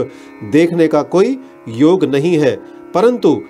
देखने 0.51 0.87
का 0.87 1.01
कोई 1.01 1.39
योग 1.69 2.05
नहीं 2.05 2.37
है। 2.37 2.55
परंतु 2.93 3.41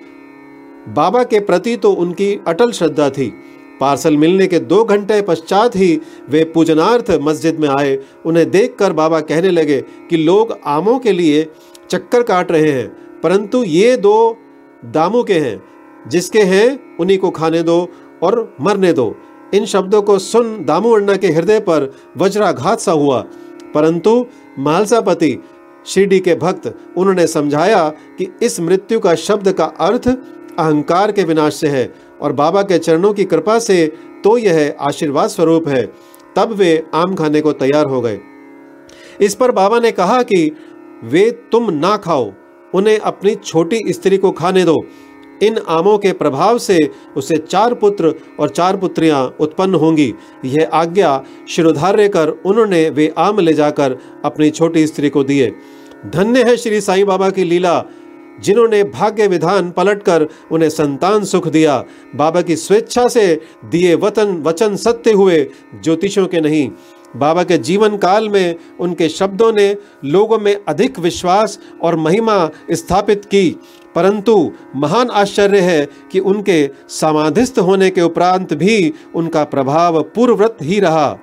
बाबा 0.88 1.22
के 1.24 1.40
प्रति 1.40 1.76
तो 1.76 1.92
उनकी 1.92 2.40
अटल 2.46 2.70
श्रद्धा 2.70 3.10
थी। 3.10 3.32
पार्सल 3.80 4.16
मिलने 4.16 4.46
के 4.46 4.58
दो 4.58 4.84
घंटे 4.84 5.20
पश्चात 5.22 5.76
ही 5.76 6.00
वे 6.30 6.44
पूजनार्थ 6.44 7.10
मस्जिद 7.20 7.60
में 7.60 7.68
आए। 7.68 7.98
उन्हें 8.26 8.50
देखकर 8.50 8.92
बाबा 8.92 9.20
कहने 9.20 9.50
लगे 9.50 9.80
कि 10.10 10.16
लोग 10.16 10.58
आमों 10.66 10.98
के 10.98 11.12
लिए 11.12 11.46
चक्कर 11.90 12.22
काट 12.22 12.52
रहे 12.52 12.72
हैं, 12.72 13.20
परंतु 13.22 13.62
ये 13.64 13.96
दो 13.96 14.36
दामों 14.84 15.24
के 15.24 15.34
हैं। 15.34 15.62
जिसके 16.08 16.40
हैं, 16.40 16.96
उन्हीं 16.96 17.18
को 17.18 17.30
खाने 17.30 17.62
दो 17.62 17.88
और 18.22 18.56
मरने 18.60 18.92
दो। 18.92 19.14
इन 19.54 19.64
शब्दों 19.64 20.02
को 20.02 20.18
सुन 20.18 20.64
दामू 20.64 20.90
अण्णा 20.90 21.16
के 21.16 21.28
हृदय 21.28 21.60
पर 21.60 21.92
वज्राघात 22.16 22.80
सा 22.80 22.92
हुआ। 22.92 23.20
परंतु 23.74 24.26
मालसापति 24.58 25.36
शिरडी 25.86 26.18
के 26.20 26.34
भक्त, 26.34 26.74
उन्होंने 26.96 27.26
समझाया 27.26 27.88
कि 27.88 28.28
इस 28.42 28.60
मृत्यु 28.60 29.00
का 29.00 29.14
शब्द 29.14 29.52
का 29.52 29.64
अर्थ 29.64 30.08
अहंकार 30.58 31.12
के 31.12 31.24
विनाश 31.24 31.54
से 31.54 31.68
है। 31.68 31.94
और 32.22 32.32
बाबा 32.32 32.62
के 32.62 32.78
चरणों 32.78 33.12
की 33.12 33.24
कृपा 33.24 33.58
से 33.58 33.86
तो 34.24 34.36
यह 34.38 34.76
आशीर्वाद 34.80 35.28
स्वरूप 35.28 35.68
है। 35.68 35.84
तब 36.36 36.52
वे 36.52 36.82
आम 36.94 37.14
खाने 37.14 37.40
को 37.40 37.52
तैयार 37.52 37.86
हो 37.86 38.00
गए। 38.00 38.18
इस 39.20 39.34
पर 39.34 39.50
बाबा 39.50 39.78
ने 39.80 39.90
कहा 39.92 40.22
कि 40.22 40.50
वे 41.04 41.30
तुम 41.52 41.70
ना 41.70 41.96
खाओ, 41.96 42.32
उन्हें 42.74 42.98
अपनी 42.98 43.34
छोटी 43.34 43.80
स्त्री 43.88 44.16
को 44.16 44.30
खाने 44.30 44.64
दो। 44.64 44.76
इन 45.42 45.58
आमों 45.68 45.96
के 45.98 46.12
प्रभाव 46.12 46.58
से 46.58 46.78
उसे 47.16 47.36
चार 47.36 47.74
पुत्र 47.74 48.14
और 48.40 48.48
चार 48.48 48.76
पुत्रियाँ 48.76 49.36
उत्पन्न 49.40 49.74
होंगी। 49.74 50.12
यह 50.44 50.70
आज्ञा 50.72 51.22
शिरोधार्य 51.48 52.08
कर 52.08 52.28
उन्होंने 52.28 52.88
वे 52.90 53.12
आम 53.18 53.38
ले 53.40 53.52
जाकर 53.52 53.96
अपनी 54.24 54.50
छोटी 54.50 54.86
स्त्री 54.86 55.10
को 55.10 55.24
दिए। 55.24 55.50
धन्य 56.06 56.42
है 56.42 56.56
श्री 56.56 56.80
साईं 56.80 57.06
बाबा 57.06 57.30
की 57.30 57.44
लीला। 57.44 57.78
जिन्होंने 58.40 58.84
भाग्य 58.84 59.26
विधान 59.26 59.70
पलटकर 59.70 60.28
उन्हें 60.52 60.70
संतान 60.70 61.24
सुख 61.24 61.48
दिया। 61.48 61.84
बाबा 62.16 62.42
की 62.42 62.56
स्वेच्छा 62.56 63.08
से 63.08 63.40
दिए 63.64 63.94
वतन, 63.94 64.42
वचन 64.42 64.76
सत्य 64.76 65.12
हुए, 65.12 65.50
ज्योतिषों 65.84 66.26
के 66.26 66.40
नहीं। 66.40 66.70
बाबा 67.16 67.44
के 67.44 67.58
जीवन 67.58 67.96
काल 67.96 68.28
में 68.28 68.56
उनके 68.80 69.08
शब्दों 69.08 69.52
ने 69.52 69.76
लोगों 70.04 70.38
में 70.38 70.60
अधिक 70.68 70.98
विश्वास 70.98 71.58
और 71.82 71.96
महिमा 71.96 72.50
स्थापित 72.70 73.24
की। 73.24 73.56
परंतु 73.94 74.52
महान 74.76 75.10
आश्चर्य 75.10 75.60
है 75.60 75.88
कि 76.12 76.18
उनके 76.18 76.70
समाधिस्थ 76.88 77.58
होने 77.58 77.90
के 77.90 78.00
उपरांत 78.00 78.54
भी 78.54 78.92
उनका 79.14 79.44
प्रभाव 79.44 80.02
पूर्ववत 80.02 80.56
ही 80.62 80.80
रहा। 80.80 81.18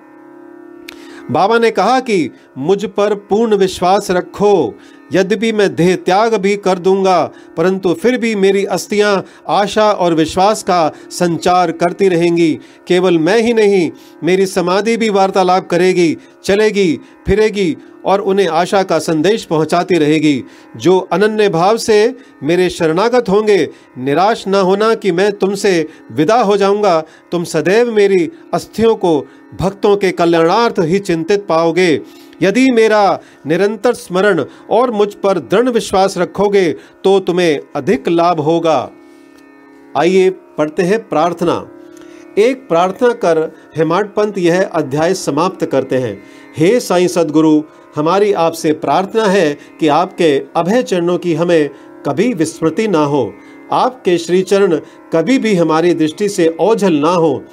बाबा 1.31 1.59
ने 1.59 1.71
कहा 1.71 1.99
कि, 1.99 2.31
मुझ 2.57 2.85
पर 2.85 3.15
पूर्ण 3.15 3.55
विश्वास 3.55 4.11
रखो 4.11 4.79
यद्यपि 5.11 5.51
मैं 5.51 5.73
देह 5.75 5.95
त्याग 5.95 6.35
भी 6.35 6.55
कर 6.57 6.79
दूँगा, 6.79 7.23
परंतु 7.57 7.93
फिर 7.93 8.17
भी 8.17 8.35
मेरी 8.35 8.63
अस्थियाँ 8.65 9.23
आशा 9.49 9.91
और 9.91 10.13
विश्वास 10.13 10.63
का 10.63 10.91
संचार 11.11 11.71
करती 11.73 12.09
रहेंगी। 12.09 12.51
केवल 12.87 13.17
मैं 13.17 13.37
ही 13.37 13.53
नहीं, 13.53 13.89
मेरी 14.23 14.45
समाधि 14.45 14.97
भी 14.97 15.09
वार्तालाप 15.09 15.67
करेगी, 15.67 16.15
चलेगी, 16.45 16.99
फिरेगी 17.27 17.75
और 18.05 18.21
उन्हें 18.21 18.47
आशा 18.47 18.81
का 18.83 18.97
संदेश 18.99 19.43
पहुंचाती 19.45 19.97
रहेगी। 19.97 20.43
जो 20.77 20.97
अनन्य 21.11 21.49
भाव 21.49 21.77
से 21.77 22.15
मेरे 22.43 22.69
शरणागत 22.69 23.29
होंगे, 23.29 23.57
निराश 23.97 24.43
न 24.47 24.55
होना 24.55 24.93
कि 24.95 25.11
मैं 25.11 25.31
तुमसे 25.31 25.87
विदा 26.11 26.41
हो 26.41 26.57
जाऊँगा, 26.57 26.99
तुम 27.31 27.43
सदैव 27.43 27.91
मेरी 27.91 28.29
अस्थियों 28.53 28.95
को 28.95 29.19
भक्तों 29.59 29.95
के 29.97 30.11
कल्याणार्थ 30.11 30.79
ही 30.79 30.99
चिंतित 30.99 31.45
पाओगे। 31.49 31.95
यदि 32.41 32.69
मेरा 32.71 33.19
निरंतर 33.47 33.93
स्मरण 33.93 34.43
और 34.69 34.91
मुझ 34.91 35.13
पर 35.13 35.39
दृढ़ 35.39 35.69
विश्वास 35.69 36.17
रखोगे 36.17 36.71
तो 37.03 37.19
तुम्हें 37.19 37.59
अधिक 37.75 38.09
लाभ 38.09 38.39
होगा। 38.39 38.91
आइए 39.97 40.29
पढ़ते 40.57 40.83
हैं 40.83 41.07
प्रार्थना। 41.09 41.55
एक 42.37 42.67
प्रार्थना 42.67 43.11
कर 43.13 43.39
हेमाड 43.77 44.13
पंत 44.13 44.37
यह 44.37 44.63
अध्याय 44.63 45.13
समाप्त 45.13 45.65
करते 45.65 45.97
हैं। 45.97 46.17
हे 46.57 46.79
साईं 46.79 47.07
सदगुरु, 47.07 47.61
हमारी 47.95 48.33
आपसे 48.33 48.71
प्रार्थना 48.73 49.25
है 49.25 49.53
कि 49.79 49.87
आपके 49.87 50.37
अभय 50.55 50.83
चरणों 50.83 51.17
की 51.17 51.33
हमें 51.33 51.69
कभी 52.05 52.33
विस्मृति 52.33 52.87
ना 52.87 53.03
हो। 53.03 53.33
आपके 53.71 54.17
श्री 54.17 54.41
चरण 54.41 54.75
कभी 55.13 55.37
भी 55.37 55.55
हमारी 55.55 55.93
दृष्टि 55.93 56.29
से 56.29 56.55
ओझल 56.59 56.93
ना 56.93 57.11
हो। 57.11 57.43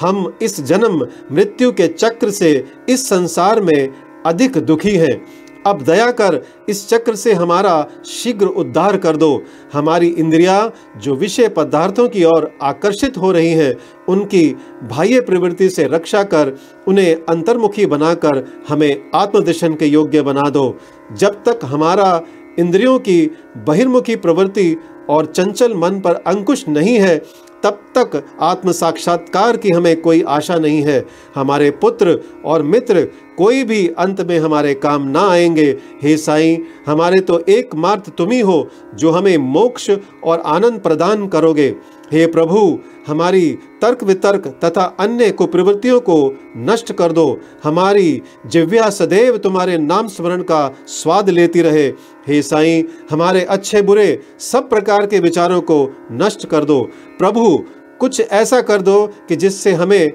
हम 0.00 0.32
इस 0.42 0.60
जन्म 0.60 1.06
मृत्यु 1.32 1.72
के 1.72 1.86
चक्र 1.88 2.30
से 2.30 2.52
इस 2.88 3.08
संसार 3.08 3.60
में 3.60 3.88
अधिक 4.26 4.58
दुखी 4.58 4.96
है। 4.96 5.42
अब 5.66 5.82
दया 5.82 6.10
कर 6.10 6.40
इस 6.68 6.88
चक्र 6.88 7.14
से 7.14 7.32
हमारा 7.32 7.86
शीघ्र 8.06 8.46
उद्धार 8.46 8.96
कर 8.96 9.16
दो। 9.16 9.42
हमारी 9.72 10.08
इंद्रिया 10.08 10.70
जो 10.96 11.14
विषय 11.14 11.48
पदार्थों 11.48 12.08
की 12.08 12.24
ओर 12.24 12.50
आकर्षित 12.62 13.18
हो 13.18 13.30
रही 13.32 13.50
हैं, 13.50 13.74
उनकी 14.08 14.48
बाह्य 14.82 15.20
प्रवृत्ति 15.20 15.68
से 15.70 15.84
रक्षा 15.84 16.22
कर, 16.22 16.52
उन्हें 16.88 17.14
अंतर्मुखी 17.28 17.86
बनाकर 17.86 18.44
हमें 18.68 19.10
आत्मदर्शन 19.14 19.74
के 19.74 19.86
योग्य 19.86 20.22
बना 20.22 20.48
दो। 20.50 20.78
जब 21.12 21.42
तक 21.44 21.60
हमारा 21.64 22.20
इंद्रियों 22.58 22.98
की 22.98 23.20
बहिर्मुखी 23.56 24.16
प्रवृत्ति 24.16 24.76
और 25.10 25.26
चंचल 25.26 25.74
मन 25.74 26.00
पर 26.00 26.14
अंकुश 26.26 26.68
नहीं 26.68 26.96
है 26.96 27.16
तब 27.64 27.80
तक 27.98 28.24
आत्म 28.40 28.72
साक्षात्कार 28.72 29.56
की 29.56 29.70
हमें 29.70 30.00
कोई 30.00 30.22
आशा 30.22 30.56
नहीं 30.56 30.82
है। 30.82 31.04
हमारे 31.34 31.70
पुत्र 31.70 32.18
और 32.44 32.62
मित्र 32.62 33.08
कोई 33.38 33.62
भी 33.64 33.88
अंत 33.88 34.20
में 34.20 34.38
हमारे 34.38 34.74
काम 34.74 35.02
ना 35.02 35.28
आएँगे। 35.28 35.76
हे 36.02 36.16
साईं, 36.16 36.58
हमारे 36.86 37.20
तो 37.20 37.44
एकमात्र 37.48 38.12
तुम 38.18 38.30
ही 38.30 38.40
हो, 38.40 38.68
जो 38.94 39.10
हमें 39.10 39.36
मोक्ष 39.38 39.90
और 40.24 40.40
आनंद 40.40 40.80
प्रदान 40.80 41.28
करोगे। 41.28 41.74
हे 42.12 42.26
प्रभु, 42.26 42.78
हमारी 43.06 43.58
तर्क 43.82 44.02
वितर्क 44.04 44.46
तथा 44.64 44.96
अन्य 45.00 45.30
कुप्रवृत्तियों 45.30 46.00
को 46.00 46.36
नष्ट 46.56 46.92
कर 46.92 47.12
दो। 47.12 47.40
हमारी 47.64 48.22
जिव्या 48.46 48.90
सदैव 48.90 49.36
तुम्हारे 49.36 49.78
नाम 49.78 50.08
स्मरण 50.08 50.42
का 50.42 50.76
स्वाद 50.86 51.30
लेती 51.30 51.62
रहे। 51.62 51.86
हे 52.28 52.42
साईं, 52.42 52.84
हमारे 53.10 53.40
अच्छे 53.40 53.82
बुरे 53.82 54.20
सब 54.38 54.68
प्रकार 54.70 55.06
के 55.06 55.18
विचारों 55.18 55.60
को 55.60 55.96
नष्ट 56.12 56.46
कर 56.46 56.64
दो। 56.64 56.80
प्रभु, 57.18 57.64
कुछ 57.98 58.20
ऐसा 58.20 58.60
कर 58.60 58.82
दो 58.82 59.06
कि 59.28 59.36
जिससे 59.36 59.72
हमें 59.72 60.12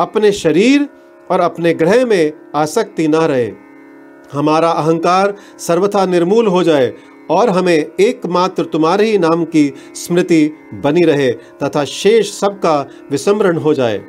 अपने 0.00 0.32
शरीर 0.32 0.88
और 1.30 1.40
अपने 1.40 1.74
ग्रह 1.74 2.06
में 2.06 2.32
आसक्ति 2.54 3.08
ना 3.08 3.26
रहे। 3.26 3.52
हमारा 4.32 4.70
अहंकार 4.70 5.34
सर्वथा 5.58 6.06
निर्मूल 6.06 6.46
हो 6.46 6.62
जाए। 6.62 6.94
और 7.30 7.48
हमें 7.48 7.76
एकमात्र 8.00 8.64
तुम्हारे 8.64 9.10
ही 9.10 9.18
नाम 9.18 9.44
की 9.44 9.72
स्मृति 9.94 10.44
बनी 10.84 11.02
रहे 11.02 11.30
तथा 11.62 11.84
शेष 11.84 12.30
सबका 12.30 12.80
विस्मरण 13.10 13.56
हो 13.56 13.74
जाए। 13.74 14.00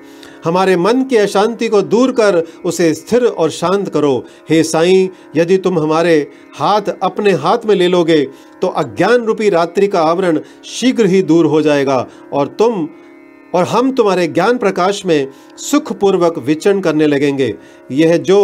हमारे 0.45 0.75
मन 0.77 1.03
की 1.03 1.17
अशांति 1.17 1.67
को 1.67 1.81
दूर 1.81 2.11
कर 2.11 2.35
उसे 2.65 2.93
स्थिर 2.93 3.25
और 3.25 3.49
शांत 3.49 3.89
करो। 3.89 4.15
हे 4.49 4.61
साईं, 4.63 5.07
यदि 5.35 5.57
तुम 5.57 5.79
हमारे 5.79 6.15
हाथ 6.55 6.89
अपने 7.03 7.31
हाथ 7.33 7.65
में 7.65 7.75
ले 7.75 7.87
लोगे 7.87 8.23
तो 8.61 8.67
अज्ञान 8.67 9.25
रूपी 9.25 9.49
रात्रि 9.49 9.87
का 9.87 10.01
आवरण 10.01 10.39
शीघ्र 10.65 11.05
ही 11.05 11.21
दूर 11.23 11.45
हो 11.45 11.61
जाएगा 11.61 12.07
और 12.33 12.47
तुम 12.59 12.87
और 13.53 13.63
हम 13.63 13.91
तुम्हारे 13.91 14.27
ज्ञान 14.27 14.57
प्रकाश 14.57 15.05
में 15.05 15.27
सुखपूर्वक 15.57 16.37
विचरण 16.37 16.79
करने 16.79 17.07
लगेंगे। 17.07 17.53
यह 17.91 18.17
जो 18.17 18.41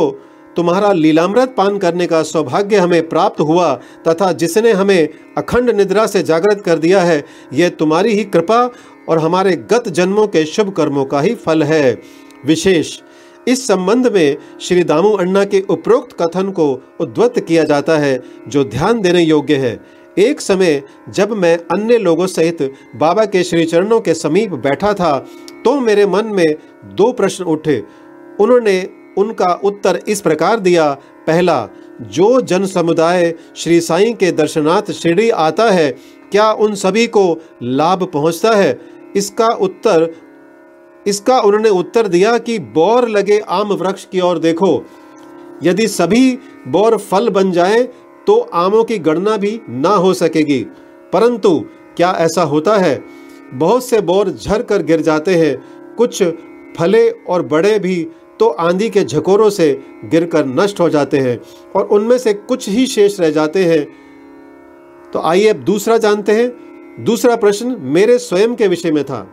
तुम्हारा 0.57 0.91
लीलामृत 0.93 1.53
पान 1.57 1.77
करने 1.77 2.05
का 2.07 2.21
सौभाग्य 2.23 2.77
हमें 2.77 3.07
प्राप्त 3.09 3.39
हुआ 3.41 3.73
तथा 4.07 4.31
जिसने 4.33 4.71
हमें 4.71 5.07
अखंड 5.37 5.69
निद्रा 5.69 6.05
से 6.07 6.23
जागृत 6.23 6.61
कर 6.61 6.79
दिया 6.79 7.01
है 7.01 7.23
यह 7.53 7.69
तुम्हारी 7.69 8.13
ही 8.13 8.23
कृपा 8.25 8.63
और 9.09 9.19
हमारे 9.19 9.55
गत 9.71 9.89
जन्मों 9.89 10.27
के 10.27 10.45
शुभ 10.45 10.73
कर्मों 10.77 11.05
का 11.05 11.21
ही 11.21 11.35
फल 11.35 11.63
है। 11.63 11.97
विशेष, 12.45 12.97
इस 13.47 13.67
संबंध 13.67 14.07
में 14.07 14.37
श्री 14.61 14.83
दामू 14.83 15.11
अण्णा 15.15 15.43
के 15.45 15.61
उपरोक्त 15.69 16.15
कथन 16.21 16.49
को 16.51 16.67
उद्वत 16.99 17.39
किया 17.39 17.63
जाता 17.63 17.97
है, 17.97 18.19
जो 18.47 18.63
ध्यान 18.65 19.01
देने 19.01 19.21
योग्य 19.21 19.55
है। 19.57 19.79
एक 20.19 20.41
समय 20.41 20.81
जब 21.09 21.31
मैं 21.33 21.57
अन्य 21.71 21.97
लोगों 21.97 22.27
सहित 22.27 22.61
बाबा 22.95 23.25
के 23.25 23.43
श्री 23.43 23.65
चरणों 23.65 23.99
के 24.01 24.13
समीप 24.15 24.53
बैठा 24.59 24.93
था 24.93 25.17
तो 25.65 25.79
मेरे 25.79 26.05
मन 26.05 26.25
में 26.25 26.45
दो 26.95 27.11
प्रश्न 27.11 27.43
उठे। 27.45 27.83
उन्होंने 28.39 28.79
उनका 29.17 29.59
उत्तर 29.63 29.99
इस 30.07 30.21
प्रकार 30.21 30.59
दिया, 30.59 30.93
पहला, 31.27 31.69
जो 32.01 32.41
जन 32.41 32.65
समुदाय 32.65 33.33
श्री 33.55 33.81
साईं 33.81 34.13
के 34.15 34.31
दर्शनार्थ 34.31 34.91
शिरडी 34.91 35.29
आता 35.29 35.69
है, 35.71 35.91
क्या 36.31 36.51
उन 36.51 36.75
सभी 36.75 37.07
को 37.07 37.37
लाभ 37.63 38.03
पहुँचता 38.03 38.55
है? 38.55 38.79
इसका 39.15 39.47
उत्तर, 39.47 40.15
इसका 41.07 41.39
उन्होंने 41.39 41.69
उत्तर 41.69 42.07
दिया 42.07 42.37
कि 42.37 42.59
बौर 42.59 43.07
लगे 43.07 43.39
आम 43.39 43.67
वृक्ष 43.67 44.05
की 44.05 44.19
ओर 44.19 44.39
देखो। 44.39 44.85
यदि 45.63 45.87
सभी 45.87 46.39
बौर 46.67 46.97
फल 46.97 47.29
बन 47.29 47.51
जाएँ 47.51 47.83
तो 48.27 48.49
आमों 48.53 48.83
की 48.83 48.97
गणना 48.97 49.37
भी 49.37 49.61
ना 49.69 49.89
हो 49.89 50.13
सकेगी। 50.13 50.65
परंतु, 51.13 51.65
क्या 51.97 52.11
ऐसा 52.11 52.41
होता 52.41 52.77
है? 52.77 53.03
बहुत 53.53 53.85
से 53.85 54.01
बौर 54.01 54.29
झर 54.29 54.61
कर 54.61 54.83
गिर 54.83 55.01
जाते 55.01 55.35
हैं। 55.35 55.63
कुछ 55.95 56.23
फले 56.77 57.09
और 57.09 57.41
बड़े 57.41 57.79
भी 57.79 58.07
तो 58.39 58.47
आंधी 58.49 58.89
के 58.89 59.03
झकोरों 59.03 59.49
से 59.49 59.71
गिरकर 60.05 60.45
नष्ट 60.45 60.79
हो 60.79 60.89
जाते 60.89 61.17
हैं 61.17 61.39
और 61.75 61.87
उनमें 61.87 62.17
से 62.17 62.33
कुछ 62.33 62.69
ही 62.69 62.85
शेष 62.87 63.19
रह 63.19 63.29
जाते 63.29 63.65
हैं। 63.65 63.83
तो 65.13 65.19
आइए 65.19 65.47
अब 65.47 65.57
दूसरा 65.57 65.97
जानते 65.97 66.31
हैं। 66.31 67.03
दूसरा 67.05 67.35
प्रश्न 67.35 67.75
मेरे 67.79 68.17
स्वयं 68.17 68.55
के 68.55 68.67
विषय 68.67 68.91
में 68.91 69.03
था। 69.03 69.27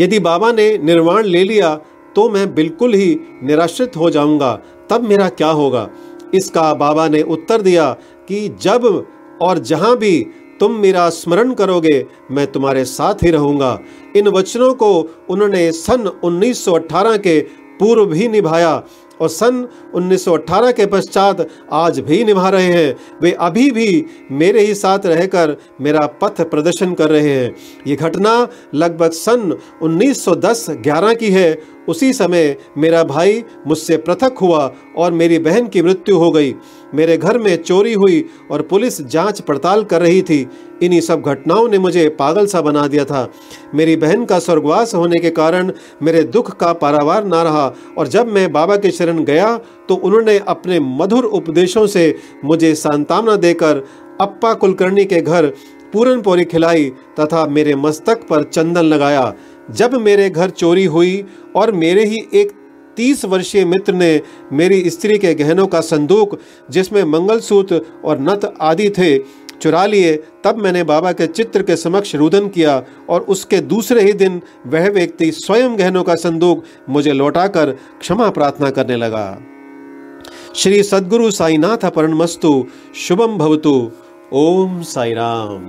यदि 0.00 0.18
बाबा 0.18 0.52
ने 0.52 0.76
निर्वाण 0.78 1.24
ले 1.24 1.44
लिया 1.44 1.74
तो 2.16 2.28
मैं 2.28 2.54
बिल्कुल 2.54 2.94
ही 2.94 3.18
निराश्रित 3.42 3.96
हो 3.96 4.10
जाऊँगा। 4.10 4.52
तब 4.90 5.02
मेरा 5.02 5.28
क्या 5.28 5.48
होगा? 5.50 5.88
इसका 6.34 6.72
बाबा 6.74 7.08
ने 7.08 7.22
उत्तर 7.22 7.62
दिया 7.62 7.92
कि 8.28 8.48
जब 8.62 9.06
और 9.42 9.58
जहाँ 9.58 9.96
भी 9.96 10.26
तुम 10.60 10.72
मेरा 10.72 11.08
स्मरण 11.10 11.52
करोगे, 11.54 12.06
मैं 12.30 12.46
तुम्हारे 12.46 12.84
साथ 12.84 13.22
ही 13.22 13.30
रहूँगा। 13.30 13.78
इन 14.16 14.28
वचनों 14.28 14.72
को 14.74 14.90
उन्होंने 15.30 15.70
सन 15.72 16.06
1918 16.24 17.16
के 17.16 17.38
पूर्व 17.80 18.06
भी 18.06 18.28
निभाया 18.28 18.82
और 19.20 19.28
सन 19.28 19.66
1918 19.94 20.72
के 20.72 20.86
पश्चात 20.86 21.46
आज 21.72 21.98
भी 22.00 22.24
निभा 22.24 22.48
रहे 22.48 22.72
हैं। 22.72 22.94
वे 23.22 23.32
अभी 23.40 23.70
भी 23.70 24.04
मेरे 24.32 24.60
ही 24.60 24.74
साथ 24.74 25.06
रहकर 25.06 25.56
मेरा 25.80 26.06
पथ 26.20 26.40
प्रदर्शन 26.40 26.94
कर 26.94 27.10
रहे 27.10 27.32
हैं। 27.34 27.54
ये 27.86 27.96
घटना 27.96 28.48
लगभग 28.74 29.10
सन 29.10 29.58
1910-11 29.82 31.14
की 31.14 31.30
है 31.30 31.52
उसी 31.88 32.12
समय 32.12 32.56
मेरा 32.78 33.02
भाई 33.04 33.42
मुझसे 33.66 33.96
पृथक 33.96 34.38
हुआ 34.40 34.72
और 34.96 35.12
मेरी 35.12 35.38
बहन 35.38 35.66
की 35.66 35.82
मृत्यु 35.82 36.16
हो 36.16 36.30
गई। 36.30 36.54
मेरे 36.94 37.16
घर 37.16 37.38
में 37.38 37.56
चोरी 37.56 37.92
हुई 37.92 38.24
और 38.50 38.62
पुलिस 38.62 39.00
जाँच 39.02 39.40
पड़ताल 39.40 39.84
कर 39.84 40.00
रही 40.00 40.22
थी। 40.22 40.48
इन्हीं 40.82 41.00
सब 41.00 41.22
घटनाओं 41.22 41.68
ने 41.68 41.78
मुझे 41.78 42.08
पागल 42.08 42.46
सा 42.46 42.60
बना 42.60 42.86
दिया 42.86 43.04
था। 43.04 43.26
मेरी 43.74 43.96
बहन 43.96 44.24
का 44.24 44.38
स्वर्गवास 44.38 44.94
होने 44.94 45.20
के 45.20 45.30
कारण 45.30 45.72
मेरे 46.02 46.22
दुख 46.24 46.56
का 46.56 46.72
पारावार 46.72 47.24
ना 47.24 47.42
रहा 47.42 47.66
और 47.98 48.08
जब 48.08 48.28
मैं 48.28 48.50
बाबा 48.52 48.76
के 48.76 48.90
शरण 48.90 49.24
गया 49.24 49.56
तो 49.88 49.94
उन्होंने 49.94 50.38
अपने 50.48 50.80
मधुर 50.80 51.24
उपदेशों 51.24 51.86
से 51.86 52.14
मुझे 52.44 52.74
सांतावना 52.74 53.36
देकर 53.36 53.84
अप्पा 54.20 54.54
कुलकर्णी 54.54 55.04
के 55.04 55.20
घर 55.20 55.52
पूरनपोरी 55.92 56.44
खिलाई 56.44 56.90
तथा 57.20 57.44
मेरे 57.46 57.74
मस्तक 57.74 58.26
पर 58.28 58.42
चंदन 58.44 58.84
लगाया। 58.84 59.32
जब 59.70 59.94
मेरे 59.94 60.30
घर 60.30 60.50
चोरी 60.50 60.84
हुई 60.84 61.24
और 61.56 61.72
मेरे 61.72 62.04
ही 62.04 62.28
एक 62.34 62.52
तीस 62.96 63.24
वर्षीय 63.24 63.64
मित्र 63.64 63.92
ने 63.92 64.20
मेरी 64.52 64.90
स्त्री 64.90 65.18
के 65.18 65.34
गहनों 65.34 65.66
का 65.66 65.80
संदूक, 65.80 66.38
जिसमें 66.70 67.04
मंगलसूत्र 67.04 67.80
और 68.04 68.20
नत 68.20 68.54
आदि 68.60 68.90
थे, 68.90 69.18
चुरा 69.62 69.86
लिए, 69.86 70.16
तब 70.44 70.56
मैंने 70.56 70.82
बाबा 70.84 71.12
के 71.12 71.26
चित्र 71.26 71.62
के 71.62 71.76
समक्ष 71.76 72.14
रुदन 72.14 72.48
किया 72.48 72.82
और 73.08 73.20
उसके 73.20 73.60
दूसरे 73.60 74.02
ही 74.02 74.12
दिन 74.12 74.40
वह 74.66 74.88
व्यक्ति 74.90 75.30
स्वयं 75.32 75.78
गहनों 75.78 76.02
का 76.02 76.14
संदूक 76.14 76.64
मुझे 76.88 77.12
लौटाकर 77.12 77.70
क्षमा 78.00 78.30
प्रार्थना 78.30 78.70
करने 78.70 78.96
लगा। 78.96 79.42
श्री 80.54 80.82
सद्गुरु 80.82 81.30
साईनाथ 81.30 81.84
अपरणमस्तु 81.84 82.66
शुभम 82.94 83.38
भवतु। 83.38 83.90
ओम 84.32 84.82
साई 84.82 85.12
राम 85.12 85.68